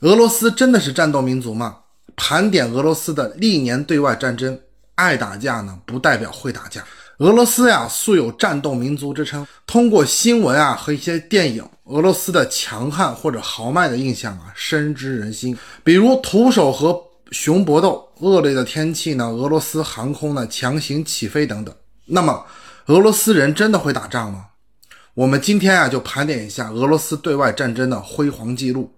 [0.00, 1.78] 俄罗斯真的是战斗民族吗？
[2.16, 4.58] 盘点俄罗斯的历年对外战争，
[4.94, 6.84] 爱打架呢，不代表会打架。
[7.18, 9.46] 俄罗斯呀，素有战斗民族之称。
[9.66, 15.56] 通过新闻啊和一些电影，俄罗斯的强悍或者豪迈的印象啊深植人心。
[15.82, 17.00] 比如徒手和
[17.30, 21.74] 熊搏斗，恶劣的天气呢，俄罗斯航空呢强行起飞等等。
[22.04, 22.44] 那么，
[22.86, 24.48] 俄罗斯人真的会打仗吗？
[25.14, 28.92] 我们今天啊就盘点一下俄罗斯对外战争的辉煌记录。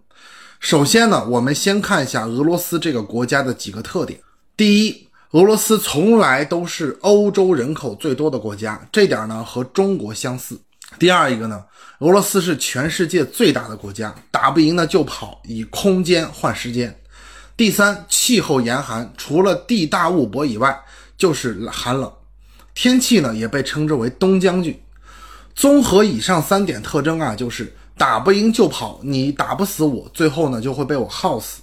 [0.61, 4.19] 首先呢，我们先看一下俄罗斯这个国家的几个特点。
[4.57, 10.59] 第一，俄罗斯从来都是欧洲人口最多的国家，这点呢和中国相似。
[10.99, 11.65] 第二一个呢，
[12.01, 16.95] 俄罗斯是全世界最大的国家，打不赢呢就跑，以空间换时间。
[17.57, 20.77] 第三，气候严寒，除了地大物博以外，
[21.17, 22.13] 就是寒冷，
[22.75, 24.79] 天气呢也被称之为冬将军。
[25.55, 27.73] 综合以上三点特征啊，就是。
[27.99, 31.61] 打不赢就跑，你打不死我，最后呢就会被我耗死。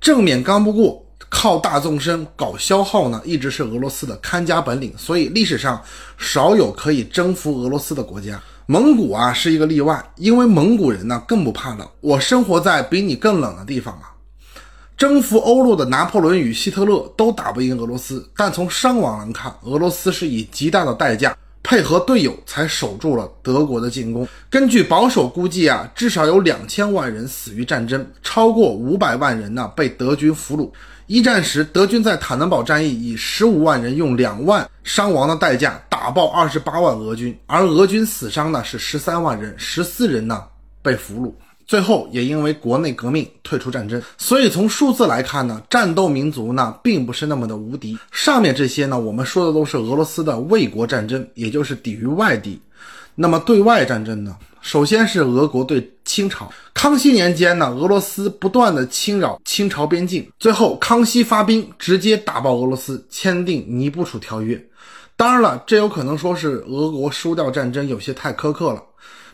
[0.00, 4.92] 正面刚不过，靠大纵深搞消耗呢，一直是俄罗斯的看家本领。
[4.98, 5.80] 所以历史上
[6.18, 8.40] 少有可以征服俄罗斯的国家。
[8.66, 11.88] 蒙古啊是一个例外，因为蒙古人呢更不怕冷。
[12.00, 14.12] 我生活在比你更冷的地方啊。
[14.96, 21.36] 征服欧陆的拿破仑与希特勒都打不赢俄罗斯，但从伤亡来看，俄罗斯是以极大的代价。
[21.62, 24.26] 配合队友才守住了德国的进攻。
[24.48, 30.70] 根据保守估计啊，至少有两千万人死于战争，超过五百万人呢被德军俘虏。
[31.06, 40.44] 一战时，德军在坦能堡战役以十五万人用两万伤亡的代价打爆二十八万俄军，而俄军死伤呢是十三万人，十四人呢
[40.82, 41.32] 被俘虏。
[41.68, 47.98] 最后也因为国内革命退出战争，所以从数字来看呢，战斗民族呢并不是那么的无敌。
[48.10, 52.58] 上面这些呢，我们说的都是俄罗斯的卫国战争，也就是抵御外敌。
[53.14, 56.50] 那么对外战争呢，首先是俄国对清朝。
[56.72, 64.58] 康熙年间呢，俄罗斯不断的侵扰清朝边境，最后康熙发兵直接打爆俄罗斯，签订尼布楚条约。
[65.16, 68.82] 当然了，这有可能说是俄国输掉战争有些太苛刻了。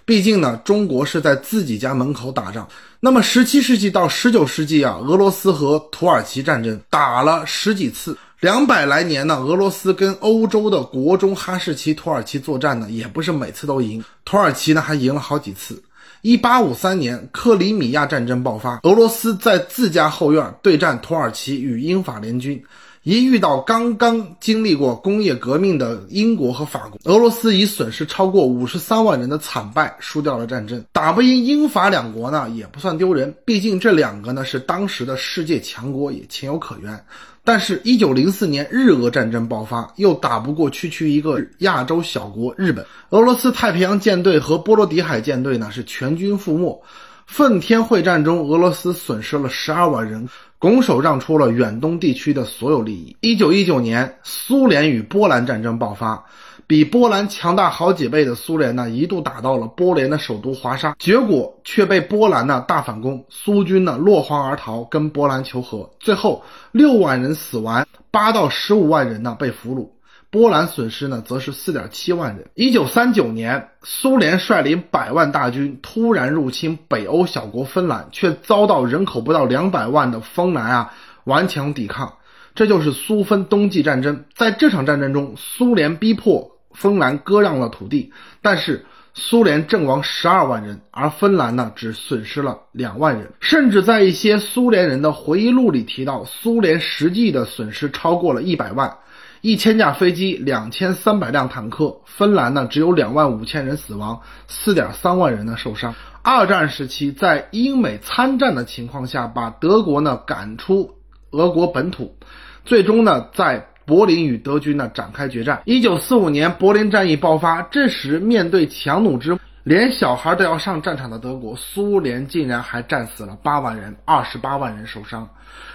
[0.06, 2.68] 毕竟呢，中国是在自己家门口打仗。
[3.00, 15.82] 那么，十七世纪到十九世纪啊，俄罗斯和土耳其战争打了十几次，两百来年呢，俄罗斯跟欧洲的国中哈士奇土耳其作战呢，也不是每次都赢，土耳其呢还赢了好几次。
[16.20, 22.62] 一八五三年，克里米亚战争爆发，俄罗斯在自家后院对战土耳其与英法联军。
[23.04, 30.82] 一遇到刚刚经历过工业革命的英国和法国，俄罗斯以损失超过五十三万人的惨败输掉了战争。
[30.90, 36.98] 打不赢英法两国呢，也不算丢人，毕竟这两个呢是当时的世界强国，也情有可原。
[37.44, 46.82] 但是，一九零四年日俄战争爆发，又打不过区区一个亚洲小国日本，俄罗斯太平洋舰队和波罗的海舰队呢是全军覆没。
[47.26, 53.16] 奉天会战中，俄罗斯损失了十二万人，拱手让出了远东地区的所有利益。
[53.22, 56.22] 一九一九年，苏联与波兰战争爆发，
[56.66, 66.42] 比波兰强大好几倍的苏联呢，一度打到了波兰的首都华沙，结果却被波兰呢大反攻，苏军呢落荒而逃，跟波兰求和，最后
[66.72, 69.88] 六万人死亡，八到十五万人呢被俘虏。
[70.34, 72.50] 波兰损失呢，则是四点七万人。
[72.54, 82.14] 一九三九年，苏联率领百万大军突然入侵北欧小国芬兰，却遭到人口不到两百万的芬兰啊顽强抵抗。
[82.56, 84.24] 这就是苏芬冬季战争。
[84.34, 88.12] 在这场战争中，苏联逼迫芬兰割让了土地，
[88.42, 88.84] 但是
[89.14, 93.32] 苏联阵亡十二万人，而芬兰呢只损失了两万人。
[93.38, 98.96] 甚至在一些苏联人的回忆录里提到，苏联实际的损失超过了一百万。
[99.44, 104.18] 一千架飞机，两千三百辆坦克，芬兰呢只有两万五千人死亡，
[104.48, 105.94] 四点三万人呢受伤。
[106.22, 110.90] 二战时期，在英美参战的情况下，把德国呢赶出
[111.32, 112.16] 俄国本土，
[112.64, 115.60] 最终呢在柏林与德军呢展开决战。
[115.66, 125.26] 一九四五年柏林战役爆发，这时面对强弩之连小孩都要上战场的德国，苏联竟然还战死了八万人，二十八万人受伤。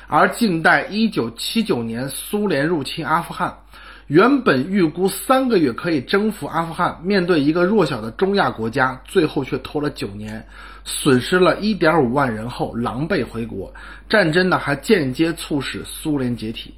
[0.08, 3.52] 而近代一九七九年，苏联入侵阿富汗，
[4.06, 10.46] 原本预估三个月可以征服阿富汗，面对一个弱小的中亚国家，最后却拖了九年，
[10.86, 13.74] 损失了一点五万人后狼狈回国。
[14.08, 16.76] 战争呢，还间接促使苏联解体。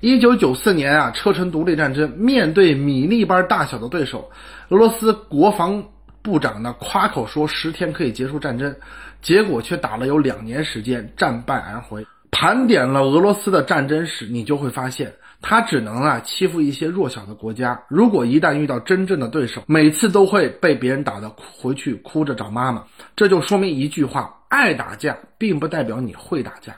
[0.00, 4.28] 一九九四年啊，车臣独立战争，面对米粒般大小的对手，
[4.70, 5.84] 俄罗斯国防
[6.22, 8.74] 部长呢夸口说十天可以结束战争，
[9.22, 12.06] 结果却打了有两年时间，战败而回。
[12.30, 17.80] 盘点了俄罗斯的战争史，你就会发现，他只能啊欺负一些弱小的国家。
[17.88, 22.84] 如果一旦遇到真正的对手，每次都会被别人打的回去哭着找妈妈。
[23.16, 26.72] 这就说明一句话：爱打架并不代表你会打架。